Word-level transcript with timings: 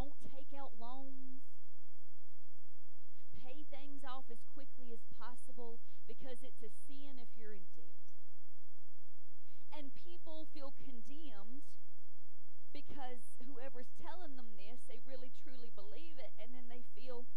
Don't 0.00 0.16
take 0.32 0.56
out 0.56 0.72
loans. 0.80 1.44
Pay 3.36 3.68
things 3.68 4.00
off 4.00 4.32
as 4.32 4.40
quickly 4.56 4.96
as 4.96 5.04
possible 5.20 5.76
because 6.08 6.40
it's 6.40 6.64
a 6.64 6.72
sin 6.88 7.20
if 7.20 7.28
you're 7.36 7.52
in 7.52 7.68
debt. 7.76 8.00
And 9.76 9.92
people 9.92 10.48
feel 10.56 10.72
condemned 10.80 11.68
because 12.72 13.28
whoever's 13.44 13.92
telling 14.00 14.40
them 14.40 14.56
this, 14.56 14.80
they 14.88 15.04
really 15.04 15.36
truly 15.44 15.68
believe 15.76 16.16
it, 16.16 16.32
and 16.40 16.56
then 16.56 16.72
they 16.72 16.80
feel 16.96 17.28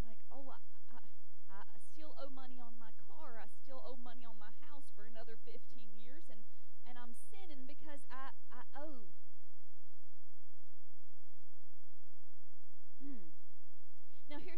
like, 0.00 0.16
oh, 0.32 0.48
I, 0.48 0.64
I, 0.96 1.60
I 1.60 1.78
still 1.92 2.16
owe 2.16 2.32
money 2.32 2.56
on 2.56 2.80
my 2.80 2.96
car, 3.04 3.36
I 3.36 3.52
still 3.52 3.84
owe 3.84 4.00
money 4.00 4.24
on 4.24 4.40
my 4.40 4.56
house 4.64 4.88
for 4.96 5.04
another 5.04 5.36
15 5.44 5.60
years, 6.00 6.24
and, 6.32 6.40
and 6.88 6.96
I'm 6.96 7.12
sinning 7.12 7.68
because 7.68 8.00
I, 8.08 8.32
I 8.48 8.64
owe. 8.80 9.12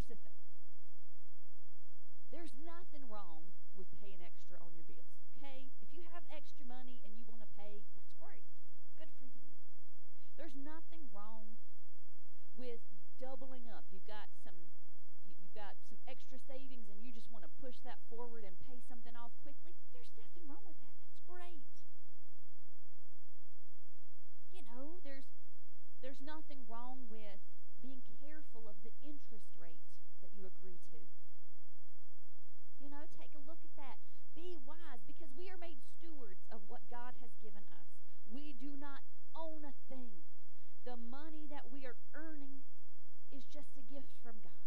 here's 0.07 0.21
the 0.21 0.29
thing 0.29 0.45
there's 2.35 2.55
nothing 2.67 3.07
wrong 3.07 3.55
with 3.79 3.87
paying 4.03 4.19
extra 4.19 4.59
on 4.59 4.75
your 4.75 4.83
bills, 4.91 5.07
okay? 5.39 5.71
If 5.79 5.95
you 5.95 6.03
have 6.11 6.27
extra 6.35 6.67
money 6.67 6.99
and 7.07 7.15
you 7.15 7.23
want 7.31 7.47
to 7.47 7.51
pay, 7.55 7.87
that's 7.95 8.11
great. 8.19 8.43
Good 8.99 9.15
for 9.23 9.31
you. 9.31 9.55
There's 10.35 10.59
nothing 10.59 11.07
wrong 11.15 11.63
with 12.59 12.83
doubling 13.23 13.71
up. 13.71 13.87
You've 13.95 14.07
got 14.11 14.35
some 14.43 14.59
you've 15.31 15.55
got 15.55 15.79
some 15.87 15.99
extra 16.11 16.43
savings 16.51 16.91
and 16.91 16.99
you 17.07 17.15
just 17.15 17.31
want 17.31 17.47
to 17.47 17.53
push 17.63 17.79
that 17.87 18.03
forward 18.11 18.43
and 18.43 18.59
pay 18.67 18.83
something 18.91 19.15
off 19.15 19.31
quickly. 19.47 19.79
There's 19.95 20.11
nothing 20.19 20.51
wrong 20.51 20.67
with 20.67 20.79
that. 20.83 20.91
That's 21.07 21.23
great. 21.31 21.71
You 24.51 24.67
know, 24.67 24.99
there's 25.07 25.31
there's 26.03 26.19
nothing 26.19 26.67
wrong 26.67 27.07
with 27.07 27.39
being 27.79 28.03
careful 28.19 28.67
of 28.67 28.75
the 28.83 28.91
interest 29.07 29.55
rates 29.55 29.94
agree 30.45 30.81
to. 30.93 31.01
You 32.81 32.93
know, 32.93 33.09
take 33.17 33.33
a 33.33 33.43
look 33.49 33.61
at 33.65 33.75
that. 33.81 33.97
Be 34.37 34.59
wise 34.61 35.01
because 35.09 35.33
we 35.33 35.49
are 35.49 35.57
made 35.57 35.81
stewards 35.81 36.45
of 36.53 36.61
what 36.69 36.85
God 36.91 37.17
has 37.25 37.33
given 37.41 37.65
us. 37.71 37.89
We 38.29 38.53
do 38.53 38.77
not 38.77 39.01
own 39.33 39.65
a 39.65 39.75
thing. 39.89 40.27
The 40.85 41.01
money 41.01 41.49
that 41.49 41.73
we 41.73 41.89
are 41.89 41.97
earning 42.13 42.67
is 43.33 43.49
just 43.49 43.73
a 43.81 43.85
gift 43.89 44.13
from 44.21 44.39
God. 44.45 44.65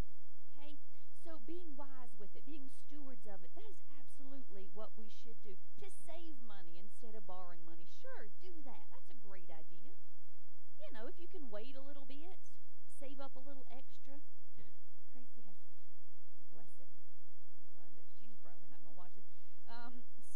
Okay? 0.55 0.81
So 1.21 1.43
being 1.43 1.75
wise 1.75 2.15
with 2.17 2.33
it, 2.33 2.47
being 2.47 2.71
stewards 2.71 3.27
of 3.27 3.43
it, 3.43 3.51
that 3.53 3.67
is 3.67 3.83
absolutely 3.91 4.71
what 4.73 4.95
we 4.95 5.11
should 5.11 5.37
do. 5.43 5.59
To 5.83 5.87
save 5.91 6.39
money 6.47 6.79
instead 6.79 7.13
of 7.13 7.27
borrowing 7.27 7.61
money. 7.67 7.85
Sure, 7.91 8.31
do 8.41 8.63
that. 8.63 8.87
That's 8.89 9.11
a 9.11 9.19
great 9.19 9.51
idea. 9.51 9.93
You 10.79 10.89
know, 10.95 11.05
if 11.05 11.19
you 11.19 11.27
can 11.27 11.51
wait 11.51 11.75
a 11.75 11.83
little 11.83 12.07
bit, 12.07 12.39
save 12.97 13.19
up 13.19 13.35
a 13.35 13.43
little 13.43 13.67
extra, 13.69 14.23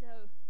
So 0.02 0.41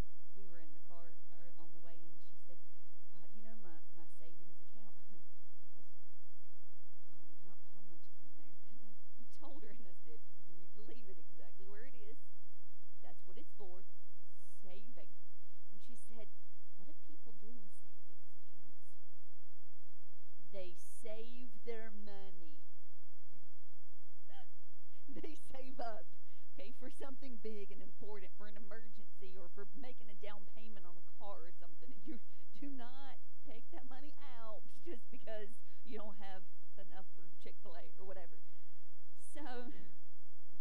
own. 39.53 39.69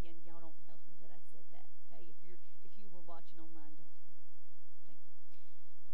Again, 0.04 0.20
y'all 0.28 0.44
don't 0.44 0.60
tell 0.68 0.76
her 0.76 0.94
that 1.00 1.12
I 1.16 1.22
said 1.32 1.48
that. 1.56 1.72
Okay, 1.88 2.04
if 2.12 2.20
you're 2.28 2.44
if 2.68 2.76
you 2.76 2.92
were 2.92 3.04
watching 3.08 3.40
online, 3.40 3.80
don't 3.80 3.96
tell 4.04 4.12
her. 4.20 4.28
Thank 4.84 5.00
you. 5.08 5.40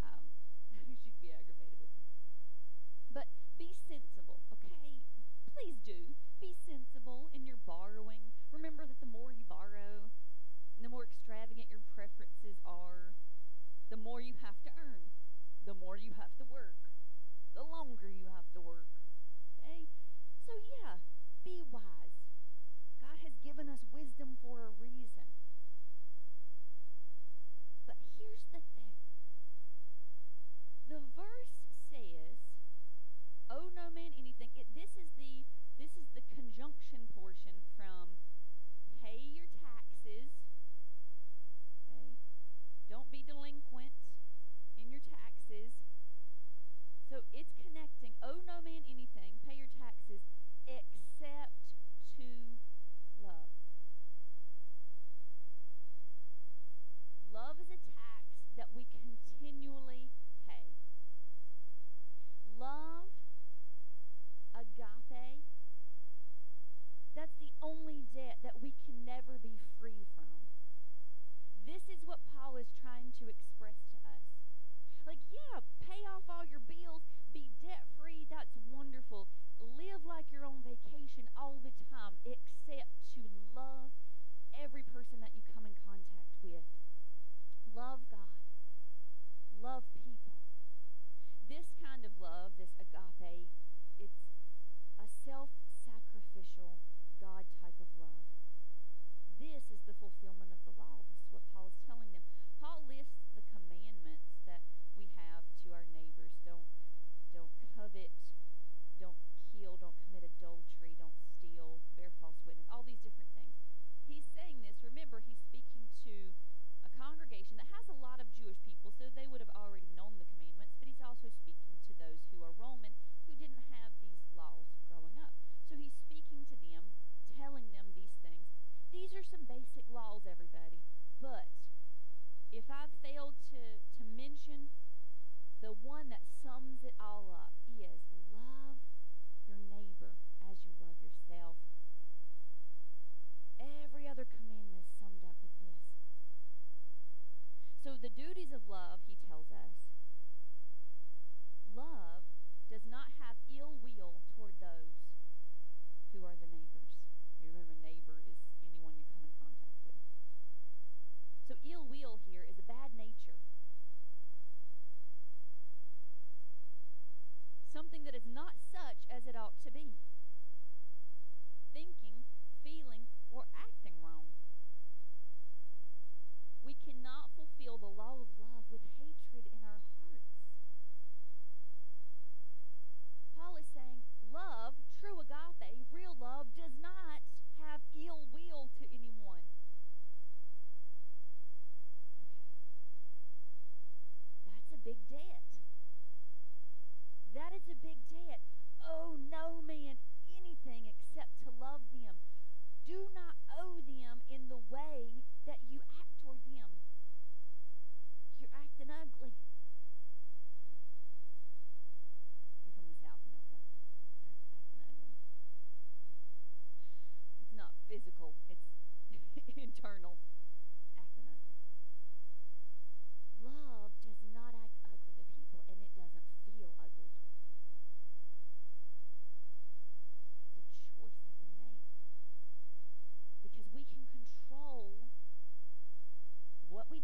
Um, 0.02 0.26
she'd 1.06 1.22
be 1.22 1.30
aggravated 1.30 1.78
with 1.78 1.94
me. 1.94 2.10
But 3.14 3.30
be 3.62 3.78
sensible, 3.86 4.42
okay? 4.50 5.06
Please 5.54 5.78
do 5.86 6.18
be 6.42 6.58
sensible 6.58 7.30
in 7.34 7.46
your 7.46 7.62
borrowing. 7.66 8.34
Remember 8.50 8.90
that 8.90 8.98
the 8.98 9.10
more 9.10 9.30
you 9.30 9.46
borrow, 9.46 10.10
the 10.82 10.90
more 10.90 11.06
extravagant 11.06 11.70
your 11.70 11.86
preferences 11.94 12.58
are. 12.66 13.14
The 13.90 13.98
more 13.98 14.20
you 14.20 14.36
have 14.44 14.60
to 14.68 14.72
earn, 14.76 15.16
the 15.64 15.74
more 15.74 15.96
you 15.96 16.12
have 16.20 16.36
to 16.38 16.44
work, 16.44 16.76
the 17.56 17.64
longer 17.64 18.12
you 18.12 18.28
have 18.28 18.52
to 18.52 18.60
work. 18.60 18.92
Okay, 19.56 19.88
so 20.44 20.52
yeah, 20.60 21.00
be 21.46 21.64
wise 21.72 22.27
has 23.28 23.36
given 23.44 23.68
us 23.68 23.84
wisdom 23.92 24.40
for 24.40 24.64
a 24.64 24.72
reason. 24.80 25.28
But 27.84 28.00
here's 28.16 28.48
the 28.56 28.64
thing 28.72 28.96
the 30.88 31.04
verse 31.12 31.60
says, 31.92 32.40
Oh 33.52 33.68
no 33.76 33.92
man 33.92 34.16
anything. 34.16 34.56
It, 34.56 34.72
this 34.72 34.96
is 34.96 35.12
the 35.20 35.44
this 35.76 35.92
is 36.00 36.08
the 36.16 36.24
conjunction 36.32 37.12
portion 37.12 37.68
from 37.76 38.16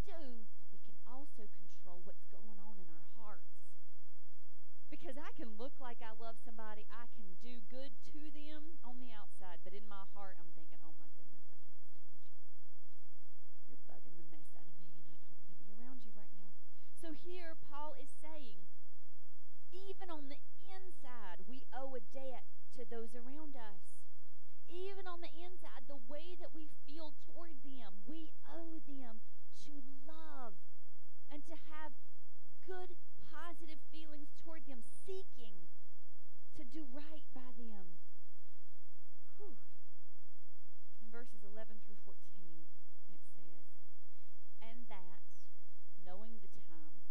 do, 0.04 0.48
we 0.72 0.80
can 0.84 0.96
also 1.08 1.48
control 1.60 2.04
what's 2.04 2.28
going 2.28 2.60
on 2.60 2.76
in 2.80 2.88
our 2.92 3.08
hearts. 3.20 3.56
Because 4.92 5.18
I 5.18 5.34
can 5.34 5.58
look 5.58 5.74
like 5.82 6.04
I 6.06 6.14
love 6.14 6.38
somebody, 6.46 6.86
I 6.94 7.10
can 7.18 7.40
do 7.42 7.66
good 7.72 7.98
to 8.14 8.22
them 8.30 8.78
on 8.86 9.02
the 9.02 9.10
outside, 9.10 9.64
but 9.66 9.74
in 9.74 9.90
my 9.90 10.06
heart, 10.14 10.38
I'm 10.38 10.54
thinking, 10.54 10.78
oh 10.86 10.94
my 11.02 11.10
goodness, 11.18 11.50
I 11.50 11.58
can't 11.66 11.82
stand 11.82 12.06
you. 12.14 13.74
You're 13.74 13.86
bugging 13.90 14.14
the 14.14 14.28
mess 14.30 14.54
out 14.54 14.70
of 14.70 14.76
me, 14.78 14.94
and 14.94 15.10
I 15.10 15.18
don't 15.18 15.34
want 15.34 15.50
to 15.50 15.58
be 15.58 15.72
around 15.74 16.06
you 16.06 16.14
right 16.14 16.32
now. 16.38 16.54
So 16.94 17.18
here, 17.26 17.58
Paul 17.74 17.98
is 17.98 18.14
saying, 18.22 18.70
even 19.74 20.14
on 20.14 20.30
the 20.30 20.38
inside, 20.70 21.42
we 21.50 21.66
owe 21.74 21.98
a 21.98 22.04
debt 22.14 22.46
to 22.78 22.86
those 22.86 23.18
around 23.18 23.58
us. 23.58 23.98
Even 24.70 25.10
on 25.10 25.22
the 25.22 25.34
inside, 25.34 25.90
the 25.90 26.00
way 26.06 26.38
that 26.38 26.54
we 26.54 26.70
feel 26.86 27.18
toward 27.26 27.58
them, 27.66 28.06
we 28.06 28.30
owe 28.46 28.78
them 28.86 29.26
to 29.68 29.74
love 30.04 30.54
and 31.32 31.44
to 31.48 31.56
have 31.72 31.96
good, 32.68 32.96
positive 33.32 33.80
feelings 33.92 34.32
toward 34.44 34.68
them, 34.68 34.84
seeking 34.86 35.72
to 36.56 36.64
do 36.64 36.86
right 36.94 37.26
by 37.34 37.52
them. 37.56 38.00
Whew. 39.40 39.58
In 41.02 41.08
verses 41.12 41.42
11 41.42 41.82
through 41.84 42.00
14, 42.06 42.16
it 43.10 43.22
says, 43.34 43.66
And 44.62 44.88
that, 44.88 45.24
knowing 46.06 46.40
the 46.40 46.52
time, 46.70 47.04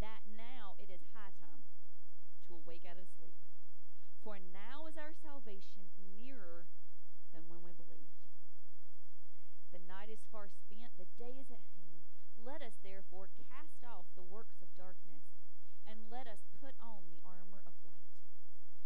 that 0.00 0.24
now 0.24 0.80
it 0.80 0.88
is 0.88 1.04
high 1.12 1.34
time 1.36 1.66
to 2.48 2.56
awake 2.56 2.88
out 2.88 2.96
of 2.96 3.08
sleep. 3.20 3.36
For 4.24 4.40
now 4.40 4.86
is 4.88 4.96
our 4.96 5.12
salvation 5.12 5.92
nearer 6.16 6.68
than 7.32 7.48
when 7.48 7.60
we 7.64 7.72
believed. 7.72 7.99
Night 9.90 10.06
is 10.06 10.22
far 10.30 10.46
spent, 10.46 10.94
the 11.02 11.10
day 11.18 11.34
is 11.34 11.50
at 11.50 11.66
hand. 11.74 12.06
Let 12.38 12.62
us 12.62 12.78
therefore 12.86 13.26
cast 13.34 13.82
off 13.82 14.06
the 14.14 14.22
works 14.22 14.62
of 14.62 14.70
darkness, 14.78 15.26
and 15.82 16.06
let 16.06 16.30
us 16.30 16.46
put 16.62 16.78
on 16.78 17.10
the 17.10 17.18
armor 17.26 17.58
of 17.66 17.74
light. 17.82 18.14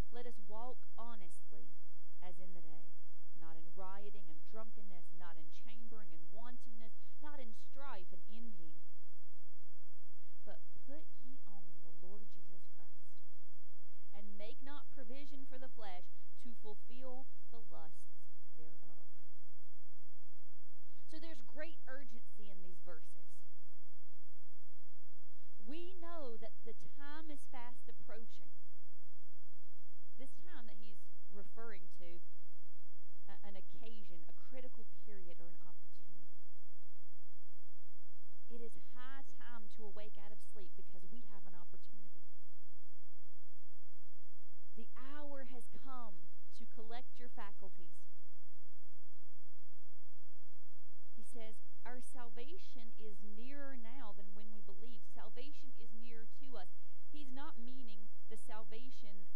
Let 0.09 0.25
us 0.25 0.41
walk 0.49 0.81
honestly 0.97 1.77
as 2.25 2.41
in 2.41 2.57
the 2.57 2.65
day, 2.65 2.89
not 3.37 3.53
in 3.53 3.69
rioting 3.77 4.33
and 4.33 4.41
drunkenness, 4.49 5.13
not 5.21 5.37
in 5.37 5.53
chambering 5.53 6.09
and 6.09 6.25
wantonness, 6.33 6.97
not 7.21 7.37
in 7.37 7.53
strife 7.53 8.09
and 8.09 8.25
envying. 8.33 8.81
But 10.49 10.65
put 10.89 11.05
ye 11.21 11.37
on 11.45 11.69
the 11.85 11.93
Lord 12.01 12.33
Jesus 12.33 12.65
Christ, 12.81 13.13
and 14.17 14.41
make 14.41 14.65
not 14.65 14.89
provision 14.97 15.45
for 15.53 15.61
the 15.61 15.69
flesh 15.77 16.09
to 16.49 16.57
fulfill 16.65 17.29
the 17.53 17.61
lusts 17.69 18.14
So 21.15 21.23
there's 21.23 21.47
great 21.47 21.79
urgency 21.87 22.51
in 22.51 22.59
these 22.67 22.83
verses. 22.83 23.31
We 25.63 25.95
know 26.03 26.35
that 26.43 26.51
the 26.67 26.75
time 26.99 27.31
is 27.31 27.39
fast 27.55 27.87
approaching. 27.87 28.51
This 30.19 30.35
time 30.43 30.67
that 30.67 30.75
he's 30.83 30.99
referring 31.31 31.87
to, 32.03 32.19
an 33.47 33.55
occasion, 33.55 34.27
a 34.27 34.35
critical 34.51 34.91
period, 35.07 35.39
or 35.39 35.55
an 35.55 35.63
opportunity. 35.63 36.35
It 38.51 38.59
is 38.59 38.75
high 38.99 39.23
time 39.39 39.71
to 39.79 39.87
awake 39.87 40.19
out 40.19 40.35
of 40.35 40.43
sleep 40.51 40.75
because 40.75 41.07
we 41.15 41.23
have 41.31 41.47
an 41.47 41.55
opportunity. 41.55 42.27
The 44.75 44.91
hour 44.99 45.47
has 45.55 45.71
come 45.79 46.27
to 46.59 46.67
collect 46.75 47.23
your 47.23 47.31
faculties. 47.31 48.03
He 51.25 51.41
says, 51.41 51.55
Our 51.87 52.03
salvation 52.15 52.95
is 52.95 53.19
nearer 53.27 53.75
now 53.75 54.15
than 54.15 54.31
when 54.39 54.55
we 54.55 54.63
believed. 54.63 55.11
Salvation 55.11 55.75
is 55.75 55.91
nearer 55.91 56.31
to 56.39 56.55
us. 56.55 56.71
He's 57.11 57.35
not 57.35 57.59
meaning 57.59 58.07
the 58.31 58.39
salvation 58.39 59.27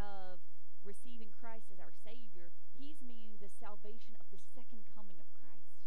of 0.00 0.40
receiving 0.80 1.34
Christ 1.36 1.68
as 1.68 1.82
our 1.82 1.92
Savior, 1.92 2.54
he's 2.72 3.02
meaning 3.02 3.42
the 3.42 3.50
salvation 3.50 4.14
of 4.22 4.30
the 4.30 4.38
second 4.38 4.86
coming 4.94 5.18
of 5.18 5.26
Christ. 5.34 5.82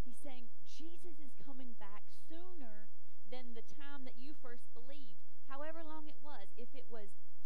He's 0.00 0.16
saying 0.16 0.48
Jesus 0.64 1.20
is 1.20 1.36
coming 1.44 1.76
back 1.76 2.08
sooner 2.08 2.88
than 3.28 3.52
the 3.52 3.62
time 3.62 4.08
that 4.08 4.16
you 4.16 4.32
first 4.32 4.66
believed, 4.72 5.20
however 5.46 5.84
long 5.84 6.08
it 6.08 6.18
was. 6.18 6.50
If 6.56 6.72
it 6.74 6.88
was 6.88 7.12
10 7.12 7.20
years 7.20 7.39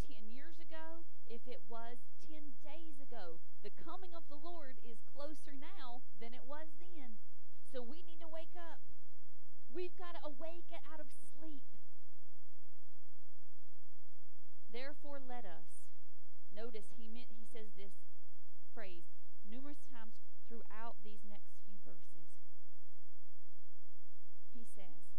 ago, 0.74 1.06
if 1.30 1.46
it 1.46 1.62
was 1.70 2.02
10 2.26 2.58
days 2.66 2.98
ago, 2.98 3.38
the 3.62 3.70
coming 3.70 4.10
of 4.10 4.26
the 4.26 4.34
Lord 4.34 4.82
is 4.82 4.98
closer 5.14 5.54
now 5.54 6.02
than 6.18 6.34
it 6.34 6.42
was 6.50 6.66
then. 6.82 7.22
So 7.70 7.78
we 7.78 8.02
need 8.02 8.18
to 8.18 8.26
wake 8.26 8.58
up. 8.58 8.82
We've 9.70 9.94
got 9.94 10.18
to 10.18 10.26
awake 10.26 10.66
out 10.90 10.98
of 10.98 11.06
sleep. 11.14 11.62
Therefore, 14.74 15.22
let 15.22 15.46
us. 15.46 15.86
Notice 16.50 16.90
he 16.98 17.06
meant 17.06 17.30
he 17.30 17.46
says 17.46 17.70
this 17.78 17.94
phrase 18.74 19.06
numerous 19.46 19.78
times 19.86 20.18
throughout 20.50 20.98
these 21.06 21.22
next 21.30 21.54
few 21.62 21.78
verses. 21.86 22.30
He 24.50 24.66
says, 24.66 25.14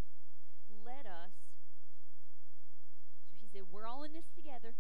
"Let 0.67 1.05
us." 1.05 1.31
So 3.31 3.39
he 3.39 3.47
said, 3.47 3.71
"We're 3.71 3.87
all 3.87 4.03
in 4.03 4.11
this 4.11 4.27
together. 4.35 4.75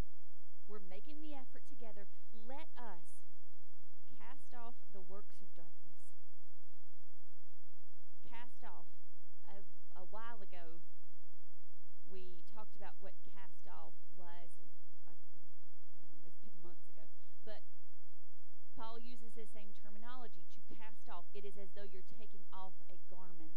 We're 0.65 0.83
making 0.89 1.21
the 1.21 1.37
effort 1.37 1.63
together. 1.69 2.09
Let 2.33 2.67
us 2.77 3.05
cast 4.17 4.51
off 4.53 4.75
the 4.93 5.01
works 5.01 5.37
of 5.41 5.49
darkness. 5.55 6.01
Cast 8.27 8.61
off. 8.65 8.89
A, 9.45 9.61
a 9.93 10.05
while 10.09 10.41
ago, 10.41 10.81
we 12.09 12.41
talked 12.53 12.75
about 12.75 12.97
what 12.99 13.13
cast 13.29 13.65
off 13.69 13.93
was. 14.17 14.49
I, 15.05 15.13
I 15.13 16.29
been 16.43 16.59
months 16.65 16.89
ago. 16.89 17.05
But 17.45 17.61
Paul 18.73 18.97
uses 18.97 19.37
the 19.37 19.45
same 19.45 19.71
terminology 19.79 20.49
to 20.49 20.73
cast 20.75 21.05
off. 21.07 21.29
It 21.37 21.45
is 21.45 21.55
as 21.61 21.69
though 21.77 21.85
you're 21.85 22.09
taking 22.17 22.41
off 22.49 22.73
a 22.89 22.97
garment, 23.13 23.55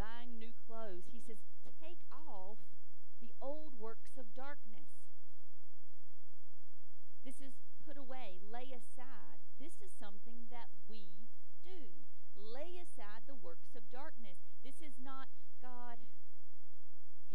buying 0.00 0.40
new 0.40 0.56
clothes. 0.64 1.12
He 1.12 1.20
says, 1.20 1.38
take 1.82 1.98
off 2.14 2.58
the 3.20 3.34
old 3.42 3.74
works 3.78 4.14
of 4.14 4.30
darkness. 4.38 4.86
This 7.26 7.42
is 7.42 7.54
put 7.86 7.98
away, 7.98 8.38
aside. 8.72 9.44
This 9.60 9.78
is 9.84 9.92
something 9.92 10.48
that 10.50 10.72
we 10.88 11.28
do. 11.62 12.08
Lay 12.34 12.80
aside 12.80 13.28
the 13.28 13.36
works 13.36 13.76
of 13.76 13.86
darkness. 13.92 14.40
This 14.64 14.80
is 14.80 14.96
not, 14.96 15.28
God, 15.60 16.00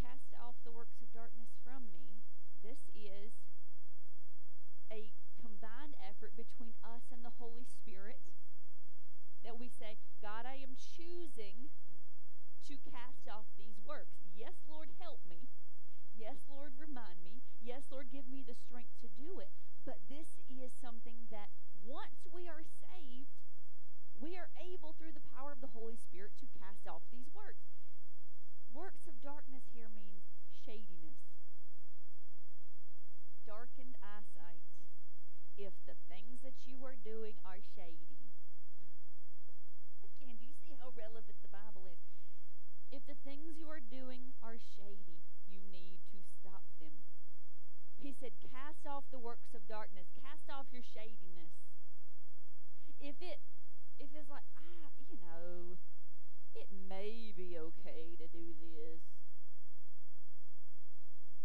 cast 0.02 0.34
off 0.36 0.58
the 0.66 0.74
works 0.74 1.00
of 1.00 1.14
darkness 1.14 1.54
from 1.64 1.94
me. 1.94 2.26
This 2.66 2.90
is 2.92 3.32
a 4.92 5.14
combined 5.38 5.94
effort 6.02 6.34
between 6.36 6.74
us 6.84 7.14
and 7.14 7.24
the 7.24 7.38
Holy 7.38 7.64
Spirit 7.64 8.20
that 9.46 9.60
we 9.62 9.70
say, 9.70 9.96
God, 10.20 10.44
I 10.44 10.60
am 10.60 10.76
choosing 10.76 11.70
to 12.68 12.74
cast 12.84 13.30
off 13.32 13.48
these 13.56 13.80
works. 13.88 14.26
Yes, 14.36 14.60
Lord, 14.68 14.90
help 15.00 15.22
me. 15.30 15.48
Yes, 16.18 16.44
Lord, 16.50 16.74
remind 16.76 17.24
me. 17.24 17.46
Yes, 17.62 17.88
Lord, 17.92 18.10
give 18.12 18.28
me 18.28 18.44
the 18.44 18.58
strength 18.58 18.98
to 19.06 19.08
do 19.08 19.40
it. 19.40 19.54
But 19.88 20.04
this 20.12 20.28
is 20.52 20.76
something 20.84 21.32
that 21.32 21.48
once 21.88 22.28
we 22.28 22.52
are 22.52 22.68
saved, 22.84 23.32
we 24.20 24.36
are 24.36 24.52
able 24.60 24.92
through 25.00 25.16
the 25.16 25.24
power 25.32 25.56
of 25.56 25.64
the 25.64 25.72
Holy 25.72 25.96
Spirit 25.96 26.36
to 26.44 26.46
cast 26.60 26.84
off 26.84 27.08
these 27.08 27.32
works. 27.32 27.72
Works 28.76 29.08
of 29.08 29.16
darkness 29.24 29.64
here 29.72 29.88
means 29.88 30.28
shadiness, 30.52 31.24
darkened 33.48 33.96
eyesight. 34.04 34.68
If 35.56 35.72
the 35.88 35.96
things 36.12 36.44
that 36.44 36.68
you 36.68 36.84
are 36.84 37.00
doing 37.00 37.40
are 37.48 37.64
shady, 37.64 38.36
again, 40.04 40.36
do 40.36 40.44
you 40.44 40.58
see 40.68 40.76
how 40.76 40.92
relevant 41.00 41.40
the 41.40 41.48
Bible 41.48 41.88
is? 41.88 42.04
If 42.92 43.08
the 43.08 43.16
things 43.24 43.56
you 43.56 43.72
are 43.72 43.80
doing 43.80 44.36
are 44.44 44.60
shady, 44.60 45.24
you 45.48 45.64
need 45.72 46.04
to 46.12 46.20
stop 46.28 46.68
them. 46.84 47.07
He 48.02 48.14
said, 48.14 48.32
Cast 48.40 48.86
off 48.86 49.04
the 49.12 49.20
works 49.20 49.54
of 49.54 49.68
darkness, 49.68 50.08
cast 50.22 50.50
off 50.50 50.68
your 50.72 50.86
shadiness. 50.86 51.54
If 53.00 53.22
it 53.22 53.40
if 54.00 54.14
it's 54.14 54.30
like, 54.30 54.46
ah, 54.58 54.94
you 55.10 55.18
know, 55.18 55.78
it 56.54 56.70
may 56.70 57.34
be 57.34 57.58
okay 57.58 58.14
to 58.18 58.28
do 58.30 58.54
this. 58.58 59.02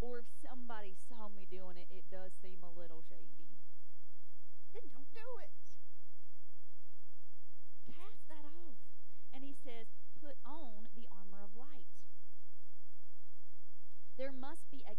Or 0.01 0.19
if 0.19 0.29
somebody 0.43 0.97
saw 1.09 1.29
me 1.31 1.47
doing 1.49 1.79
it, 1.79 1.89
it 1.89 2.05
does 2.11 2.33
seem 2.43 2.61
a 2.61 2.73
little 2.73 3.05
shady. 3.09 3.57
Then 4.75 4.89
don't 4.93 5.09
do 5.15 5.29
it. 5.41 5.53
Cast 7.87 8.27
that 8.29 8.45
off. 8.45 8.83
And 9.33 9.45
he 9.45 9.55
says, 9.55 9.87
put 10.21 10.37
on 10.45 10.91
the 10.97 11.07
armor 11.09 11.41
of 11.45 11.55
light. 11.57 11.89
There 14.19 14.33
must 14.33 14.69
be 14.71 14.85
a 14.85 14.99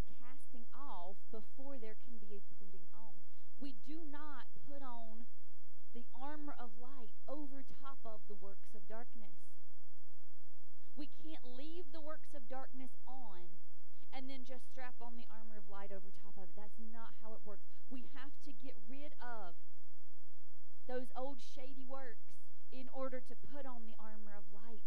off 1.14 1.22
before 1.30 1.78
there 1.78 1.94
can 2.10 2.18
be 2.18 2.34
a 2.34 2.42
putting 2.58 2.90
on. 2.98 3.14
We 3.62 3.78
do 3.86 4.02
not 4.10 4.50
put 4.66 4.82
on 4.82 5.30
the 5.94 6.10
armor 6.18 6.58
of 6.58 6.74
light 6.82 7.14
over 7.30 7.62
top 7.78 8.02
of 8.02 8.26
the 8.26 8.34
works 8.34 8.74
of 8.74 8.82
darkness. 8.90 9.38
We 10.98 11.14
can't 11.22 11.46
leave 11.46 11.94
the 11.94 12.02
works 12.02 12.34
of 12.34 12.50
darkness 12.50 12.98
on 13.06 13.62
and 14.10 14.30
then 14.30 14.46
just 14.46 14.66
strap 14.70 14.98
on 15.02 15.18
the 15.18 15.30
armor 15.30 15.58
of 15.58 15.70
light 15.70 15.94
over 15.94 16.10
top 16.26 16.38
of 16.38 16.50
it. 16.50 16.58
That's 16.58 16.82
not 16.82 17.14
how 17.22 17.38
it 17.38 17.46
works. 17.46 17.66
We 17.90 18.10
have 18.18 18.34
to 18.50 18.52
get 18.54 18.78
rid 18.90 19.14
of 19.22 19.54
those 20.90 21.14
old 21.14 21.38
shady 21.42 21.86
works 21.86 22.34
in 22.74 22.90
order 22.90 23.22
to 23.22 23.34
put 23.54 23.70
on 23.70 23.86
the 23.86 23.98
armor 24.02 24.34
of 24.34 24.50
light. 24.50 24.86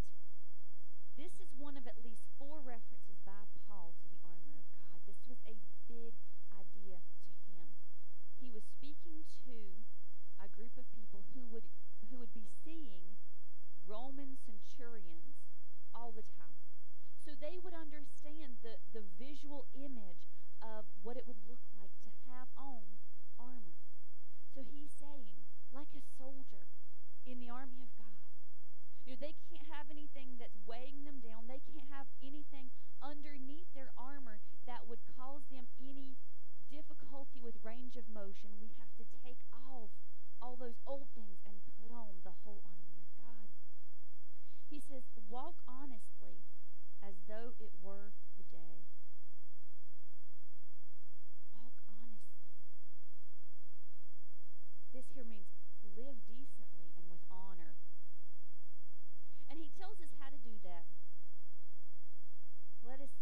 This 1.14 1.38
is 1.38 1.54
one 1.54 1.78
of 1.78 1.86
at 1.86 2.02
least 2.02 2.26
four 2.34 2.58
references 2.62 3.18
by 3.22 3.46
Paul 3.66 3.94
to 3.94 4.06
the 4.10 4.22
armor 4.26 4.58
of 4.58 4.66
God. 4.78 4.98
This 5.06 5.22
was 5.26 5.38
a 5.46 5.58
big 5.88 6.14
idea 6.52 6.98
to 6.98 7.30
him. 7.50 7.66
He 8.38 8.50
was 8.50 8.62
speaking 8.66 9.24
to 9.46 9.82
a 10.42 10.48
group 10.50 10.76
of 10.76 10.86
people 10.92 11.24
who 11.32 11.46
would 11.50 11.66
who 12.10 12.18
would 12.18 12.34
be 12.34 12.46
seeing 12.62 13.18
Roman 13.86 14.36
centurions 14.38 15.42
all 15.94 16.12
the 16.12 16.22
time. 16.22 16.62
So 17.24 17.34
they 17.34 17.58
would 17.58 17.74
understand 17.74 18.62
the, 18.62 18.78
the 18.94 19.02
visual 19.18 19.66
image 19.74 20.30
of 20.62 20.86
what 21.02 21.16
it 21.16 21.26
would 21.26 21.42
look 21.48 21.62
like 21.74 21.90
to 22.06 22.10
have 22.30 22.46
on 22.54 22.86
armor. 23.38 23.82
So 24.54 24.62
he's 24.62 24.94
saying, 24.94 25.42
like 25.74 25.90
a 25.96 26.02
soldier 26.16 26.70
in 27.26 27.40
the 27.40 27.50
army 27.50 27.82
of 27.82 27.90
God. 27.98 28.15
You 29.06 29.14
know, 29.14 29.22
they 29.22 29.38
can't 29.46 29.70
have 29.70 29.86
anything 29.86 30.34
that's 30.42 30.58
weighing 30.66 31.06
them 31.06 31.22
down. 31.22 31.46
They 31.46 31.62
can't 31.62 31.86
have 31.94 32.10
anything 32.18 32.74
underneath 32.98 33.70
their 33.70 33.94
armor 33.94 34.42
that 34.66 34.90
would 34.90 34.98
cause 35.14 35.46
them 35.46 35.70
any 35.78 36.18
difficulty 36.66 37.38
with 37.38 37.54
range 37.62 37.94
of 37.94 38.10
motion. 38.10 38.58
We 38.58 38.74
have 38.82 38.90
to 38.98 39.06
take 39.22 39.38
off 39.54 39.94
all 40.42 40.58
those 40.58 40.82
old 40.82 41.06
things 41.14 41.38
and 41.46 41.62
put 41.78 41.94
on 41.94 42.18
the 42.26 42.34
whole 42.42 42.66
armor 42.66 42.98
of 42.98 43.08
God. 43.22 43.46
He 44.66 44.82
says, 44.82 45.06
walk 45.30 45.54
honestly 45.70 46.42
as 46.98 47.14
though 47.30 47.54
it 47.62 47.70
were 47.78 48.10
the 48.34 48.46
day. 48.50 48.90
Walk 51.54 51.78
honestly. 51.86 52.58
This 54.90 55.06
here 55.14 55.22
means 55.22 55.46
live 55.94 56.18
decently 56.26 56.90
and 56.98 57.06
with 57.06 57.22
honor. 57.30 57.78
And 59.48 59.62
he 59.62 59.70
tells 59.86 60.02
us 60.02 60.18
how 60.18 60.26
to 60.26 60.40
do 60.42 60.58
that. 60.66 60.82
Let 62.82 62.98
us 62.98 63.14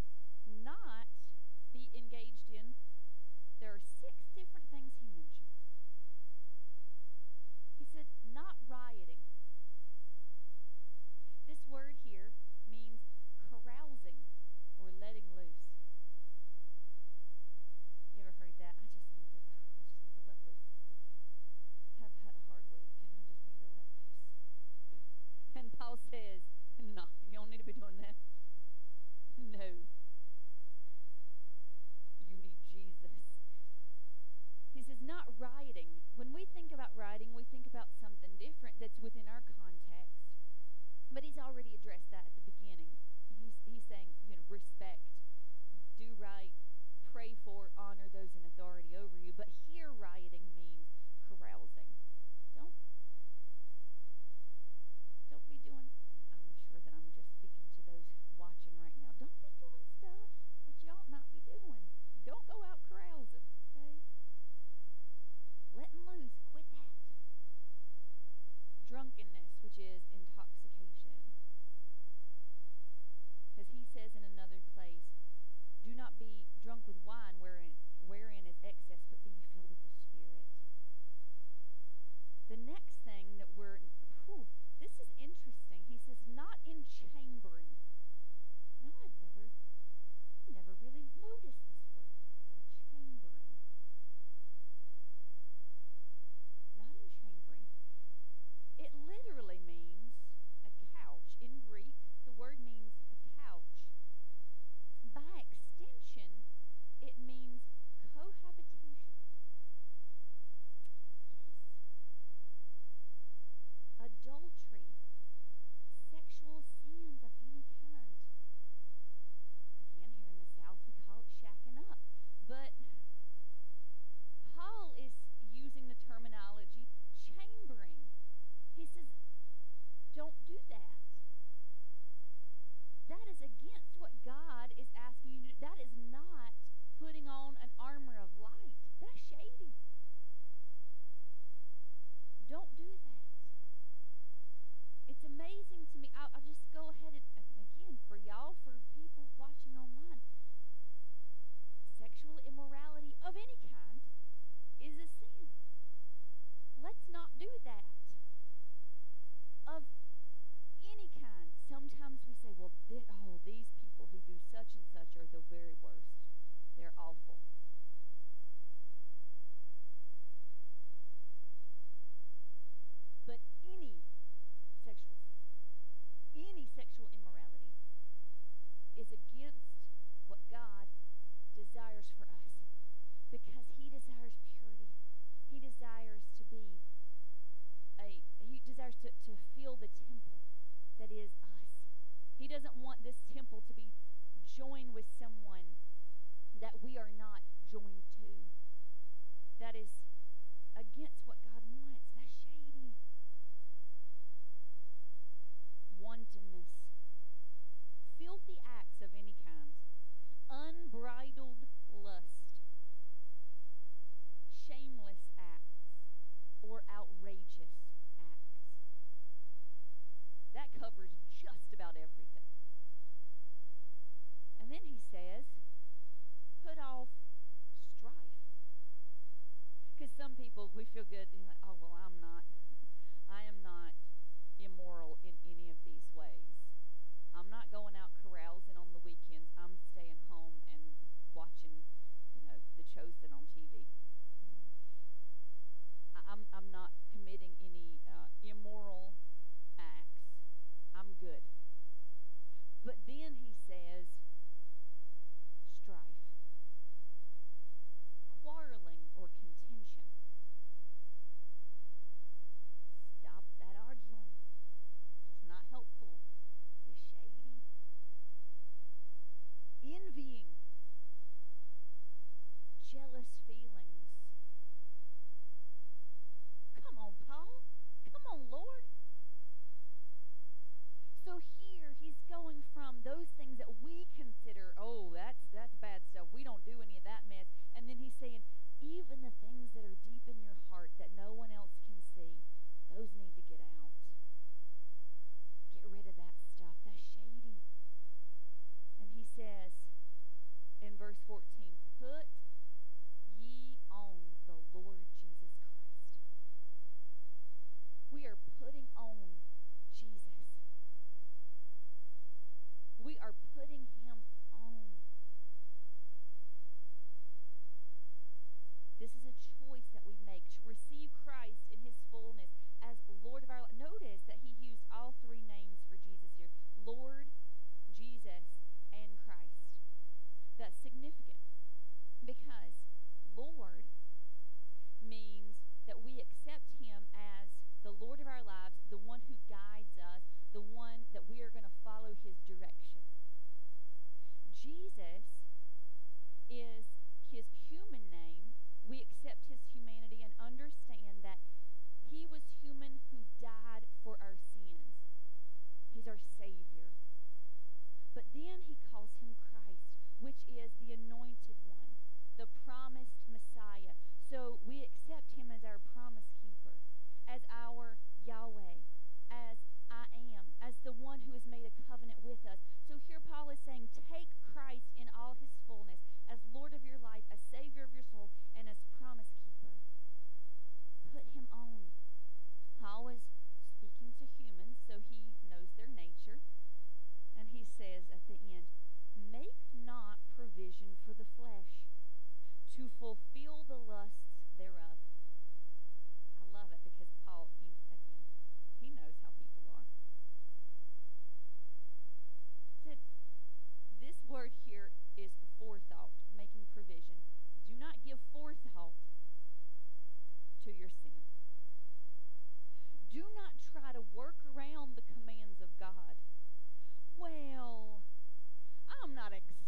not 0.49 1.12
be 1.77 1.93
engaged 1.93 2.49
in. 2.49 2.73
There 3.61 3.69
are 3.69 3.85
six 3.85 4.32
different 4.32 4.73
things 4.73 4.97
he 4.97 5.12
mentions. 5.12 5.61
He 7.77 7.85
said, 7.85 8.09
not 8.24 8.57
rioting. 8.65 9.20
This 11.45 11.61
word 11.69 12.01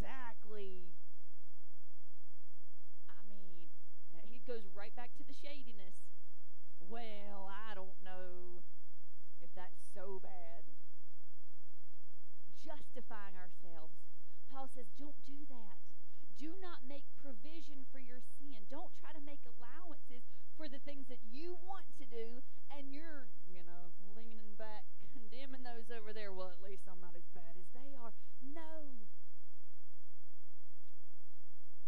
exactly. 0.06 0.94
I 3.10 3.18
mean, 3.26 3.66
he 4.30 4.38
goes 4.46 4.62
right 4.70 4.94
back 4.94 5.10
to 5.18 5.26
the 5.26 5.34
shadiness. 5.34 5.98
Well, 6.78 7.50
I 7.50 7.74
don't 7.74 7.98
know 8.06 8.62
if 9.42 9.50
that's 9.58 9.82
so 9.90 10.22
bad. 10.22 10.62
Justifying 12.62 13.34
ourselves. 13.34 13.98
Paul 14.46 14.70
says, 14.70 14.86
don't 14.94 15.18
do 15.26 15.42
that. 15.50 15.82
Do 16.38 16.54
not 16.62 16.86
make 16.86 17.02
provision 17.18 17.82
for 17.90 17.98
your 17.98 18.22
sin. 18.38 18.62
Don't 18.70 18.94
try 19.02 19.10
to 19.10 19.22
make 19.24 19.42
allowances 19.42 20.22
for 20.54 20.68
the 20.68 20.78
things 20.86 21.10
that 21.10 21.20
you 21.26 21.58
want 21.66 21.90
to 21.98 22.06
do 22.06 22.44
and 22.70 22.92
you're, 22.92 23.26
you 23.50 23.66
know, 23.66 23.90
leaning 24.14 24.54
back, 24.54 24.84
condemning 25.12 25.64
those 25.64 25.90
over 25.90 26.12
there. 26.12 26.32
Well, 26.32 26.52
at 26.52 26.60
least 26.62 26.84
I'm 26.86 27.00
not 27.00 27.16
as 27.16 27.26
bad 27.34 27.56
as 27.58 27.68
they 27.72 27.96
are. 27.96 28.12
No. 28.40 29.08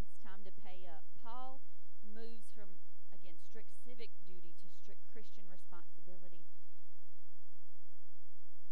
It's 0.00 0.16
time 0.24 0.44
to 0.44 0.52
pay 0.64 0.84
up. 0.88 1.08
Paul 1.28 1.60
moves 2.00 2.48
from, 2.56 2.80
again, 3.12 3.36
strict 3.36 3.68
civic 3.84 4.08
duty 4.24 4.56
to 4.64 4.68
strict 4.80 5.04
Christian 5.12 5.44
responsibility. 5.52 6.48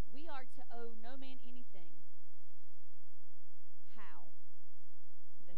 We 0.08 0.24
are 0.24 0.48
to 0.56 0.62
owe 0.72 0.96
no 0.96 1.20
man 1.20 1.36
anything. 1.44 1.92
How? 3.92 4.32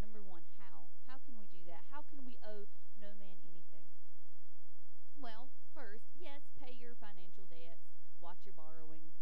Number 0.00 0.24
one, 0.24 0.48
how? 0.56 0.88
How 1.04 1.20
can 1.20 1.36
we 1.36 1.44
do 1.52 1.60
that? 1.68 1.84
How 1.92 2.00
can 2.08 2.24
we 2.24 2.40
owe 2.40 2.64
no 2.96 3.12
man 3.20 3.36
anything? 3.44 3.92
Well, 5.20 5.52
first, 5.76 6.08
yes, 6.16 6.48
pay 6.56 6.72
your 6.72 6.96
financial 6.96 7.44
debts, 7.44 7.92
watch 8.24 8.40
your 8.48 8.56
borrowing. 8.56 9.12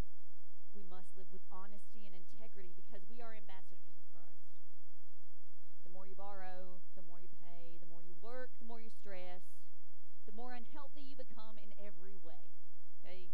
We 0.70 0.86
must 0.86 1.10
live 1.18 1.26
with 1.34 1.42
honesty 1.50 2.06
and 2.06 2.14
integrity 2.14 2.70
because 2.78 3.02
we 3.10 3.18
are 3.18 3.34
ambassadors 3.34 3.98
of 3.98 4.06
Christ. 4.14 4.46
The 5.86 5.94
more 5.94 6.04
you 6.16 6.24
borrow, 6.24 6.80
the 6.96 7.04
more 7.04 7.20
you 7.20 7.28
pay, 7.44 7.76
the 7.76 7.90
more 7.92 8.00
you 8.00 8.16
work, 8.24 8.48
the 8.56 8.64
more 8.64 8.80
you 8.80 8.88
stress, 8.88 9.44
the 10.24 10.32
more 10.32 10.56
unhealthy 10.56 11.04
you 11.04 11.12
become 11.12 11.60
in 11.60 11.76
every 11.76 12.16
way. 12.24 12.56
Okay? 13.04 13.28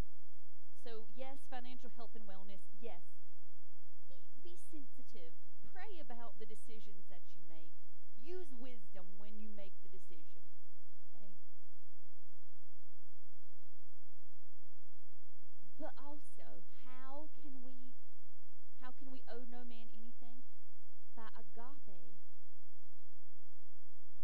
So, 0.82 1.06
yes, 1.14 1.38
financial 1.46 1.94
health 1.94 2.18
and 2.18 2.26
wellness, 2.26 2.58
yes. 2.82 3.06
Be, 4.10 4.18
be 4.42 4.58
sensitive. 4.74 5.30
Pray 5.70 6.02
about 6.02 6.34
the 6.42 6.48
decisions 6.48 7.06
that 7.06 7.22
you 7.38 7.46
make. 7.46 7.70
Use 8.18 8.50
wisdom 8.58 9.06
when 9.14 9.38
you 9.38 9.46
make 9.46 9.78
the 9.86 9.92
decision. 9.94 10.42
Okay? 11.14 11.38
But 15.78 15.94
also, 16.02 16.66
how 16.82 17.30
can 17.38 17.62
we 17.62 17.94
how 18.82 18.90
can 18.98 19.14
we 19.14 19.22
owe 19.30 19.46
no 19.46 19.62
man 19.62 19.86
anything? 19.94 20.42
By 21.14 21.30
agape 21.38 22.21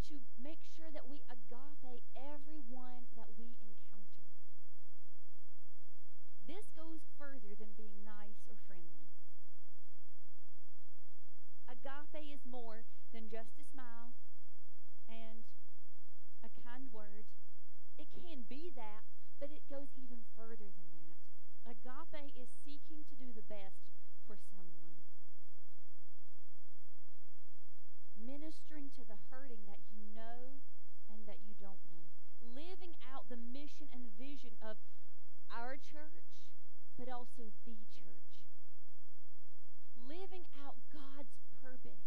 to 0.09 0.25
make 0.41 0.65
sure 0.73 0.89
that 0.89 1.05
we 1.05 1.21
agape 1.29 2.01
everyone 2.17 3.05
that 3.13 3.29
we 3.37 3.53
encounter. 3.61 4.25
This 6.49 6.65
goes 6.73 7.05
further 7.21 7.53
than 7.53 7.77
being 7.77 8.01
nice 8.09 8.41
or 8.49 8.57
friendly. 8.65 9.13
Agape 11.69 12.33
is 12.33 12.41
more 12.49 12.89
than 13.13 13.29
just 13.29 13.53
a 13.61 13.69
smile 13.69 14.17
and 15.13 15.45
a 16.41 16.49
kind 16.65 16.89
word. 16.89 17.29
It 18.01 18.09
can 18.09 18.49
be 18.49 18.73
that, 18.73 19.05
but 19.37 19.53
it 19.53 19.69
goes 19.69 19.93
even 20.01 20.25
further 20.33 20.73
than 20.73 20.89
that. 20.97 21.17
Agape 21.69 22.33
is 22.33 22.49
seeking 22.65 23.05
to 23.13 23.15
do 23.15 23.29
the 23.37 23.45
best 23.45 23.85
for 24.25 24.41
someone. 24.57 24.98
ministering 28.21 28.91
to 28.99 29.03
the 29.07 29.19
hurting 29.31 29.63
that 29.67 29.81
you 29.91 30.03
know 30.15 30.61
and 31.09 31.25
that 31.25 31.41
you 31.47 31.55
don't 31.57 31.81
know, 31.89 32.07
living 32.43 32.95
out 33.07 33.27
the 33.33 33.39
mission 33.39 33.89
and 33.95 34.05
the 34.05 34.15
vision 34.19 34.53
of 34.61 34.77
our 35.49 35.81
church, 35.81 36.29
but 36.99 37.09
also 37.09 37.51
the 37.65 37.79
church, 37.89 38.45
living 39.97 40.45
out 40.59 40.77
God's 40.93 41.33
purpose. 41.63 42.05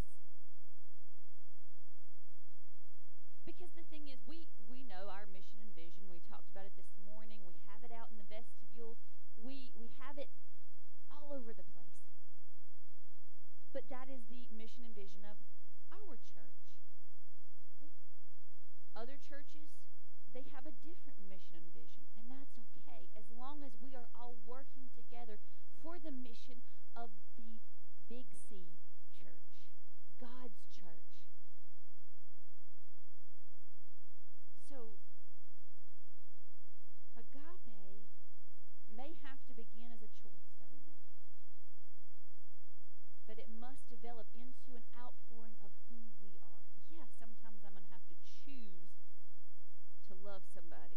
Because 3.45 3.73
the 3.73 3.85
thing 3.89 4.05
is, 4.07 4.21
we, 4.29 4.45
we 4.69 4.85
know 4.85 5.09
our 5.09 5.25
mission 5.33 5.57
and 5.59 5.73
vision. 5.73 6.05
We 6.07 6.21
talked 6.29 6.47
about 6.53 6.69
it 6.69 6.77
this 6.77 6.93
morning. 7.03 7.41
We 7.43 7.57
have 7.67 7.81
it 7.81 7.91
out 7.91 8.13
in 8.13 8.21
the 8.21 8.29
vestibule. 8.29 8.95
We, 9.41 9.73
we 9.73 9.89
have 9.97 10.21
it 10.21 10.29
all 11.09 11.33
over 11.33 11.51
the 11.51 11.65
place. 11.73 12.01
But 13.73 13.89
that 13.89 14.11
is 14.11 14.21
the 14.29 14.45
mission 14.53 14.85
and 14.85 14.93
vision 14.93 15.25
of 15.25 15.39
our 16.07 16.17
church. 16.17 16.61
Okay? 17.77 17.91
Other 18.95 19.17
churches, 19.21 19.69
they 20.33 20.47
have 20.55 20.65
a 20.65 20.75
different 20.81 21.19
mission 21.27 21.59
and 21.59 21.73
vision, 21.75 22.07
and 22.15 22.31
that's 22.31 22.55
okay 22.55 23.11
as 23.17 23.27
long 23.35 23.63
as 23.63 23.75
we 23.81 23.95
are 23.95 24.07
all 24.15 24.39
working 24.47 24.87
together 24.95 25.37
for 25.83 25.99
the 25.99 26.11
mission 26.11 26.63
of 26.95 27.09
the 27.35 27.59
Big 28.07 28.27
C 28.31 28.79
church, 29.17 29.47
God's 30.19 30.61
church. 30.71 31.11
So, 34.67 34.99
agape 37.17 37.71
may 38.95 39.15
have 39.23 39.39
to 39.47 39.53
begin 39.55 39.89
as 39.95 40.03
a 40.03 40.11
choice 40.11 40.51
that 40.59 40.69
we 40.71 40.79
make, 40.85 41.07
but 43.27 43.39
it 43.39 43.47
must 43.49 43.89
develop 43.89 44.27
into 44.35 44.77
an 44.77 44.83
outpouring. 44.95 45.40
love 50.41 50.49
somebody. 50.55 50.90